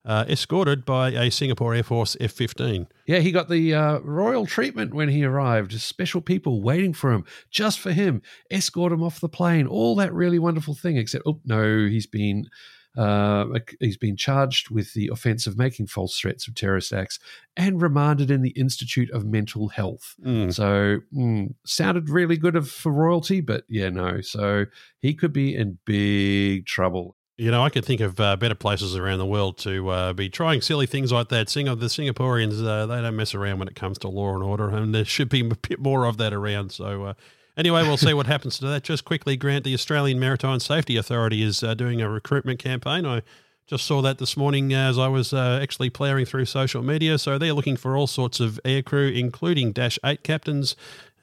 uh, 0.06 0.24
escorted 0.28 0.84
by 0.84 1.10
a 1.10 1.30
Singapore 1.30 1.74
Air 1.74 1.82
Force 1.82 2.16
F 2.20 2.32
15. 2.32 2.86
Yeah, 3.06 3.18
he 3.18 3.32
got 3.32 3.48
the 3.48 3.74
uh, 3.74 3.98
royal 3.98 4.46
treatment 4.46 4.94
when 4.94 5.08
he 5.08 5.24
arrived. 5.24 5.78
Special 5.80 6.20
people 6.20 6.62
waiting 6.62 6.92
for 6.92 7.12
him, 7.12 7.24
just 7.50 7.80
for 7.80 7.92
him, 7.92 8.22
escort 8.50 8.92
him 8.92 9.02
off 9.02 9.20
the 9.20 9.28
plane, 9.28 9.66
all 9.66 9.96
that 9.96 10.14
really 10.14 10.38
wonderful 10.38 10.74
thing, 10.74 10.96
except, 10.96 11.24
oh, 11.26 11.40
no, 11.44 11.86
he's 11.86 12.06
been 12.06 12.48
uh, 12.96 13.44
he's 13.78 13.98
been 13.98 14.16
charged 14.16 14.70
with 14.70 14.94
the 14.94 15.10
offence 15.12 15.46
of 15.46 15.58
making 15.58 15.86
false 15.86 16.18
threats 16.18 16.48
of 16.48 16.54
terrorist 16.54 16.92
acts 16.92 17.18
and 17.56 17.82
remanded 17.82 18.30
in 18.30 18.40
the 18.40 18.50
Institute 18.50 19.10
of 19.10 19.26
Mental 19.26 19.68
Health. 19.68 20.14
Mm. 20.24 20.52
So, 20.52 21.00
mm, 21.14 21.54
sounded 21.66 22.08
really 22.08 22.38
good 22.38 22.56
of, 22.56 22.70
for 22.70 22.90
royalty, 22.90 23.42
but 23.42 23.64
yeah, 23.68 23.90
no. 23.90 24.22
So 24.22 24.64
he 24.98 25.12
could 25.12 25.32
be 25.32 25.54
in 25.54 25.78
big 25.84 26.64
trouble. 26.64 27.15
You 27.38 27.50
know, 27.50 27.62
I 27.62 27.68
could 27.68 27.84
think 27.84 28.00
of 28.00 28.18
uh, 28.18 28.36
better 28.36 28.54
places 28.54 28.96
around 28.96 29.18
the 29.18 29.26
world 29.26 29.58
to 29.58 29.88
uh, 29.90 30.12
be 30.14 30.30
trying 30.30 30.62
silly 30.62 30.86
things 30.86 31.12
like 31.12 31.28
that. 31.28 31.50
Sing 31.50 31.66
the 31.66 31.74
Singaporeans, 31.74 32.66
uh, 32.66 32.86
they 32.86 33.02
don't 33.02 33.14
mess 33.14 33.34
around 33.34 33.58
when 33.58 33.68
it 33.68 33.74
comes 33.74 33.98
to 33.98 34.08
law 34.08 34.34
and 34.34 34.42
order, 34.42 34.70
and 34.70 34.94
there 34.94 35.04
should 35.04 35.28
be 35.28 35.40
a 35.50 35.54
bit 35.54 35.78
more 35.78 36.06
of 36.06 36.16
that 36.16 36.32
around. 36.32 36.72
So, 36.72 37.04
uh, 37.04 37.14
Anyway, 37.56 37.82
we'll 37.82 37.96
see 37.96 38.12
what 38.12 38.26
happens 38.26 38.58
to 38.58 38.66
that. 38.66 38.82
Just 38.82 39.06
quickly, 39.06 39.34
Grant, 39.34 39.64
the 39.64 39.72
Australian 39.72 40.20
Maritime 40.20 40.60
Safety 40.60 40.98
Authority 40.98 41.42
is 41.42 41.62
uh, 41.62 41.72
doing 41.72 42.02
a 42.02 42.10
recruitment 42.10 42.58
campaign. 42.58 43.06
I 43.06 43.22
just 43.66 43.86
saw 43.86 44.02
that 44.02 44.18
this 44.18 44.36
morning 44.36 44.74
as 44.74 44.98
I 44.98 45.08
was 45.08 45.32
uh, 45.32 45.58
actually 45.62 45.88
ploughing 45.88 46.26
through 46.26 46.44
social 46.44 46.82
media. 46.82 47.16
So 47.16 47.38
they're 47.38 47.54
looking 47.54 47.76
for 47.76 47.96
all 47.96 48.06
sorts 48.06 48.40
of 48.40 48.60
aircrew, 48.62 49.18
including 49.18 49.72
Dash 49.72 49.98
8 50.04 50.22
captains 50.22 50.76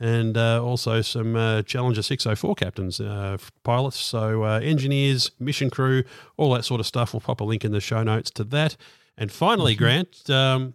and 0.04 0.36
uh, 0.36 0.62
also 0.62 1.02
some 1.02 1.38
uh, 1.38 1.62
Challenger 1.62 2.02
604 2.02 2.56
captains, 2.56 3.00
uh, 3.00 3.38
pilots. 3.64 3.98
So 3.98 4.44
uh, 4.44 4.60
engineers, 4.60 5.32
mission 5.40 5.70
crew, 5.70 6.04
all 6.36 6.54
that 6.56 6.66
sort 6.66 6.82
of 6.82 6.86
stuff. 6.86 7.14
We'll 7.14 7.22
pop 7.22 7.40
a 7.40 7.46
link 7.46 7.64
in 7.64 7.72
the 7.72 7.80
show 7.80 8.04
notes 8.04 8.30
to 8.32 8.44
that. 8.44 8.76
And 9.18 9.32
finally, 9.32 9.76
mm-hmm. 9.76 9.84
Grant, 9.84 10.30
um, 10.30 10.74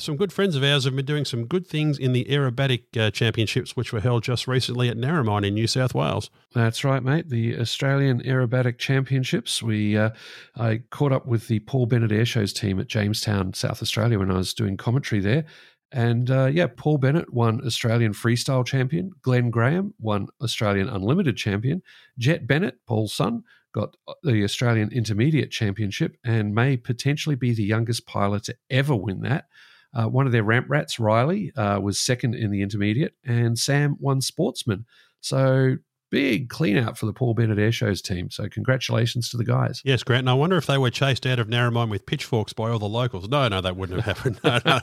some 0.00 0.16
good 0.16 0.32
friends 0.32 0.56
of 0.56 0.64
ours 0.64 0.84
have 0.84 0.96
been 0.96 1.06
doing 1.06 1.24
some 1.24 1.46
good 1.46 1.64
things 1.64 1.96
in 1.96 2.12
the 2.12 2.24
aerobatic 2.24 2.96
uh, 2.98 3.12
championships, 3.12 3.76
which 3.76 3.92
were 3.92 4.00
held 4.00 4.24
just 4.24 4.48
recently 4.48 4.88
at 4.88 4.96
Narromine 4.96 5.46
in 5.46 5.54
New 5.54 5.68
South 5.68 5.94
Wales. 5.94 6.28
That's 6.52 6.82
right, 6.82 7.04
mate. 7.04 7.28
The 7.28 7.56
Australian 7.60 8.20
Aerobatic 8.22 8.78
Championships. 8.78 9.62
We 9.62 9.96
uh, 9.96 10.10
I 10.56 10.82
caught 10.90 11.12
up 11.12 11.26
with 11.26 11.46
the 11.46 11.60
Paul 11.60 11.86
Bennett 11.86 12.10
Airshows 12.10 12.52
team 12.52 12.80
at 12.80 12.88
Jamestown, 12.88 13.54
South 13.54 13.80
Australia, 13.80 14.18
when 14.18 14.32
I 14.32 14.38
was 14.38 14.52
doing 14.52 14.76
commentary 14.76 15.20
there. 15.20 15.44
And 15.92 16.30
uh, 16.30 16.46
yeah, 16.46 16.66
Paul 16.66 16.98
Bennett 16.98 17.32
won 17.32 17.60
Australian 17.64 18.12
Freestyle 18.12 18.66
Champion. 18.66 19.12
Glenn 19.22 19.50
Graham 19.50 19.94
won 19.98 20.26
Australian 20.42 20.88
Unlimited 20.88 21.36
Champion. 21.36 21.82
Jet 22.18 22.46
Bennett, 22.46 22.78
Paul's 22.86 23.14
son, 23.14 23.44
got 23.72 23.96
the 24.22 24.42
Australian 24.42 24.90
Intermediate 24.90 25.50
Championship 25.50 26.16
and 26.24 26.54
may 26.54 26.76
potentially 26.76 27.36
be 27.36 27.52
the 27.52 27.62
youngest 27.62 28.06
pilot 28.06 28.44
to 28.44 28.56
ever 28.70 28.96
win 28.96 29.20
that. 29.20 29.46
Uh, 29.94 30.06
one 30.06 30.26
of 30.26 30.32
their 30.32 30.42
ramp 30.42 30.66
rats, 30.68 30.98
Riley, 30.98 31.52
uh, 31.56 31.78
was 31.80 32.00
second 32.00 32.34
in 32.34 32.50
the 32.50 32.62
intermediate, 32.62 33.14
and 33.24 33.58
Sam 33.58 33.96
won 33.98 34.20
sportsman. 34.20 34.84
So 35.20 35.76
big 36.10 36.48
clean 36.48 36.76
out 36.76 36.96
for 36.96 37.06
the 37.06 37.12
Paul 37.12 37.34
Bennett 37.34 37.58
Airshows 37.58 38.02
team. 38.02 38.30
So 38.30 38.48
congratulations 38.48 39.28
to 39.30 39.36
the 39.36 39.44
guys. 39.44 39.82
Yes, 39.84 40.02
Grant. 40.02 40.20
And 40.20 40.30
I 40.30 40.34
wonder 40.34 40.56
if 40.56 40.66
they 40.66 40.78
were 40.78 40.90
chased 40.90 41.26
out 41.26 41.38
of 41.38 41.48
Narromine 41.48 41.90
with 41.90 42.06
pitchforks 42.06 42.52
by 42.52 42.70
all 42.70 42.78
the 42.78 42.88
locals. 42.88 43.28
No, 43.28 43.48
no, 43.48 43.60
that 43.60 43.76
wouldn't 43.76 44.00
have 44.00 44.16
happened. 44.16 44.40
No, 44.44 44.60
no, 44.64 44.80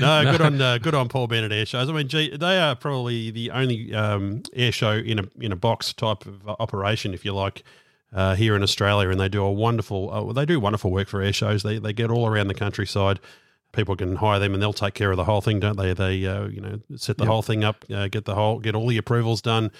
no, 0.00 0.22
no. 0.22 0.32
good 0.32 0.40
on 0.40 0.60
uh, 0.60 0.78
good 0.78 0.94
on 0.94 1.08
Paul 1.08 1.26
Bennett 1.26 1.52
Airshows. 1.52 1.88
I 1.88 1.92
mean, 1.92 2.08
gee, 2.08 2.36
they 2.36 2.58
are 2.58 2.74
probably 2.74 3.30
the 3.30 3.50
only 3.50 3.94
um, 3.94 4.42
air 4.52 4.72
show 4.72 4.92
in 4.92 5.18
a 5.18 5.24
in 5.40 5.52
a 5.52 5.56
box 5.56 5.92
type 5.92 6.26
of 6.26 6.46
operation, 6.48 7.14
if 7.14 7.24
you 7.24 7.34
like. 7.34 7.62
Uh, 8.12 8.34
here 8.34 8.54
in 8.54 8.62
Australia, 8.62 9.10
and 9.10 9.20
they 9.20 9.28
do 9.28 9.42
a 9.42 9.52
wonderful, 9.52 10.10
uh, 10.10 10.32
they 10.32 10.46
do 10.46 10.58
wonderful 10.60 10.90
work 10.92 11.08
for 11.08 11.20
air 11.20 11.32
shows. 11.32 11.64
They 11.64 11.78
they 11.78 11.92
get 11.92 12.08
all 12.08 12.26
around 12.26 12.46
the 12.46 12.54
countryside 12.54 13.18
people 13.72 13.96
can 13.96 14.16
hire 14.16 14.38
them 14.38 14.54
and 14.54 14.62
they'll 14.62 14.72
take 14.72 14.94
care 14.94 15.10
of 15.10 15.16
the 15.16 15.24
whole 15.24 15.40
thing, 15.40 15.60
don't 15.60 15.76
they? 15.76 15.92
They 15.92 16.26
uh, 16.26 16.46
you 16.46 16.60
know 16.60 16.80
set 16.96 17.18
the 17.18 17.24
yep. 17.24 17.30
whole 17.30 17.42
thing 17.42 17.64
up, 17.64 17.84
uh, 17.92 18.08
get 18.08 18.24
the 18.24 18.34
whole 18.34 18.58
get 18.58 18.74
all 18.74 18.86
the 18.86 18.96
approvals 18.96 19.40
done, 19.42 19.70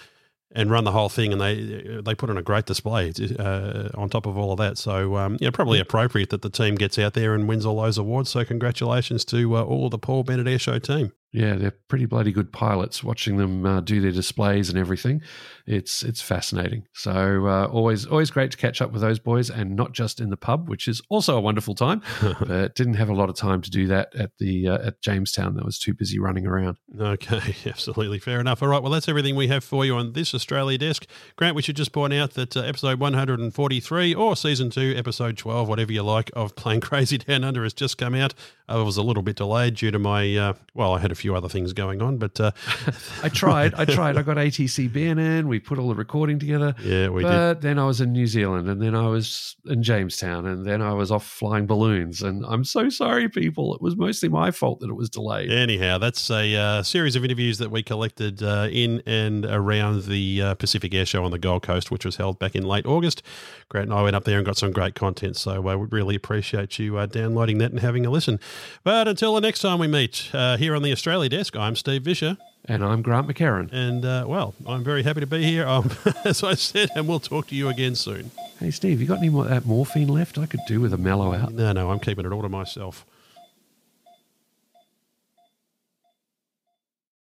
and 0.52 0.70
run 0.70 0.84
the 0.84 0.92
whole 0.92 1.08
thing. 1.08 1.32
And 1.32 1.40
they 1.40 2.00
they 2.04 2.14
put 2.14 2.30
on 2.30 2.36
a 2.36 2.42
great 2.42 2.66
display 2.66 3.12
uh, 3.38 3.88
on 3.94 4.08
top 4.08 4.26
of 4.26 4.36
all 4.36 4.52
of 4.52 4.58
that. 4.58 4.78
So 4.78 5.16
um, 5.16 5.38
yeah, 5.40 5.50
probably 5.50 5.80
appropriate 5.80 6.30
that 6.30 6.42
the 6.42 6.50
team 6.50 6.74
gets 6.74 6.98
out 6.98 7.14
there 7.14 7.34
and 7.34 7.48
wins 7.48 7.66
all 7.66 7.80
those 7.80 7.98
awards. 7.98 8.30
So 8.30 8.44
congratulations 8.44 9.24
to 9.26 9.56
uh, 9.56 9.62
all 9.62 9.86
of 9.86 9.90
the 9.90 9.98
Paul 9.98 10.22
Bennett 10.22 10.48
Air 10.48 10.58
Show 10.58 10.78
team. 10.78 11.12
Yeah, 11.36 11.56
they're 11.56 11.74
pretty 11.88 12.06
bloody 12.06 12.32
good 12.32 12.50
pilots. 12.50 13.04
Watching 13.04 13.36
them 13.36 13.66
uh, 13.66 13.80
do 13.80 14.00
their 14.00 14.10
displays 14.10 14.70
and 14.70 14.78
everything, 14.78 15.20
it's 15.66 16.02
it's 16.02 16.22
fascinating. 16.22 16.86
So 16.94 17.46
uh, 17.46 17.66
always 17.66 18.06
always 18.06 18.30
great 18.30 18.52
to 18.52 18.56
catch 18.56 18.80
up 18.80 18.90
with 18.90 19.02
those 19.02 19.18
boys, 19.18 19.50
and 19.50 19.76
not 19.76 19.92
just 19.92 20.18
in 20.18 20.30
the 20.30 20.38
pub, 20.38 20.70
which 20.70 20.88
is 20.88 21.02
also 21.10 21.36
a 21.36 21.40
wonderful 21.40 21.74
time. 21.74 22.00
but 22.40 22.74
didn't 22.74 22.94
have 22.94 23.10
a 23.10 23.14
lot 23.14 23.28
of 23.28 23.36
time 23.36 23.60
to 23.60 23.70
do 23.70 23.86
that 23.88 24.14
at 24.14 24.30
the 24.38 24.66
uh, 24.66 24.78
at 24.86 25.02
Jamestown. 25.02 25.56
That 25.56 25.66
was 25.66 25.78
too 25.78 25.92
busy 25.92 26.18
running 26.18 26.46
around. 26.46 26.78
Okay, 26.98 27.54
absolutely 27.66 28.18
fair 28.18 28.40
enough. 28.40 28.62
All 28.62 28.68
right, 28.68 28.82
well 28.82 28.92
that's 28.92 29.06
everything 29.06 29.36
we 29.36 29.48
have 29.48 29.62
for 29.62 29.84
you 29.84 29.94
on 29.94 30.14
this 30.14 30.34
Australia 30.34 30.78
desk. 30.78 31.06
Grant, 31.36 31.54
we 31.54 31.60
should 31.60 31.76
just 31.76 31.92
point 31.92 32.14
out 32.14 32.32
that 32.32 32.56
uh, 32.56 32.62
episode 32.62 32.98
143 32.98 34.14
or 34.14 34.36
season 34.36 34.70
two, 34.70 34.94
episode 34.96 35.36
12, 35.36 35.68
whatever 35.68 35.92
you 35.92 36.02
like, 36.02 36.30
of 36.34 36.56
Plane 36.56 36.80
Crazy 36.80 37.18
Down 37.18 37.44
Under 37.44 37.62
has 37.62 37.74
just 37.74 37.98
come 37.98 38.14
out. 38.14 38.32
I 38.68 38.76
was 38.78 38.96
a 38.96 39.02
little 39.02 39.22
bit 39.22 39.36
delayed 39.36 39.74
due 39.74 39.90
to 39.90 39.98
my 39.98 40.34
uh, 40.34 40.54
well, 40.74 40.94
I 40.94 41.00
had 41.00 41.12
a 41.12 41.14
few 41.14 41.25
other 41.34 41.48
things 41.48 41.72
going 41.72 42.02
on, 42.02 42.18
but 42.18 42.38
uh, 42.40 42.52
I 43.22 43.28
tried. 43.28 43.74
I 43.74 43.84
tried. 43.84 44.16
I 44.16 44.22
got 44.22 44.36
ATC 44.36 44.94
in. 44.94 45.48
We 45.48 45.58
put 45.58 45.78
all 45.78 45.88
the 45.88 45.94
recording 45.94 46.38
together. 46.38 46.74
Yeah, 46.82 47.08
we 47.08 47.22
but 47.22 47.54
did. 47.54 47.62
then 47.62 47.78
I 47.78 47.86
was 47.86 48.00
in 48.00 48.12
New 48.12 48.26
Zealand, 48.26 48.68
and 48.68 48.80
then 48.80 48.94
I 48.94 49.08
was 49.08 49.56
in 49.66 49.82
Jamestown, 49.82 50.46
and 50.46 50.64
then 50.64 50.82
I 50.82 50.92
was 50.92 51.10
off 51.10 51.26
flying 51.26 51.66
balloons. 51.66 52.22
And 52.22 52.44
I'm 52.46 52.64
so 52.64 52.88
sorry, 52.88 53.28
people. 53.28 53.74
It 53.74 53.82
was 53.82 53.96
mostly 53.96 54.28
my 54.28 54.50
fault 54.50 54.80
that 54.80 54.90
it 54.90 54.94
was 54.94 55.10
delayed. 55.10 55.50
Anyhow, 55.50 55.98
that's 55.98 56.30
a 56.30 56.54
uh, 56.54 56.82
series 56.82 57.16
of 57.16 57.24
interviews 57.24 57.58
that 57.58 57.70
we 57.70 57.82
collected 57.82 58.42
uh, 58.42 58.68
in 58.70 59.02
and 59.06 59.44
around 59.44 60.04
the 60.04 60.42
uh, 60.42 60.54
Pacific 60.54 60.94
Air 60.94 61.06
Show 61.06 61.24
on 61.24 61.30
the 61.30 61.38
Gold 61.38 61.62
Coast, 61.62 61.90
which 61.90 62.04
was 62.04 62.16
held 62.16 62.38
back 62.38 62.54
in 62.54 62.64
late 62.64 62.86
August. 62.86 63.22
Grant 63.68 63.90
and 63.90 63.98
I 63.98 64.02
went 64.02 64.16
up 64.16 64.24
there 64.24 64.36
and 64.38 64.46
got 64.46 64.56
some 64.56 64.72
great 64.72 64.94
content. 64.94 65.36
So 65.36 65.66
I 65.68 65.74
would 65.74 65.92
really 65.92 66.14
appreciate 66.14 66.78
you 66.78 66.96
uh, 66.98 67.06
downloading 67.06 67.58
that 67.58 67.70
and 67.70 67.80
having 67.80 68.06
a 68.06 68.10
listen. 68.10 68.38
But 68.84 69.08
until 69.08 69.34
the 69.34 69.40
next 69.40 69.60
time 69.60 69.78
we 69.78 69.86
meet 69.88 70.30
uh, 70.32 70.56
here 70.56 70.74
on 70.74 70.82
the 70.82 70.92
Australia 71.06 71.28
Desk, 71.28 71.54
I'm 71.54 71.76
Steve 71.76 72.02
Visscher. 72.02 72.36
And 72.64 72.84
I'm 72.84 73.00
Grant 73.00 73.28
McHerron. 73.28 73.72
And, 73.72 74.04
uh, 74.04 74.24
well, 74.26 74.56
I'm 74.66 74.82
very 74.82 75.04
happy 75.04 75.20
to 75.20 75.26
be 75.28 75.44
here, 75.44 75.64
um, 75.68 75.88
as 76.24 76.42
I 76.42 76.54
said, 76.54 76.90
and 76.96 77.06
we'll 77.06 77.20
talk 77.20 77.46
to 77.46 77.54
you 77.54 77.68
again 77.68 77.94
soon. 77.94 78.32
Hey, 78.58 78.72
Steve, 78.72 79.00
you 79.00 79.06
got 79.06 79.18
any 79.18 79.28
more 79.28 79.44
that 79.44 79.64
morphine 79.64 80.08
left? 80.08 80.36
I 80.36 80.46
could 80.46 80.62
do 80.66 80.80
with 80.80 80.92
a 80.92 80.96
mellow 80.96 81.32
out. 81.32 81.52
No, 81.52 81.70
no, 81.70 81.92
I'm 81.92 82.00
keeping 82.00 82.26
it 82.26 82.32
all 82.32 82.42
to 82.42 82.48
myself. 82.48 83.06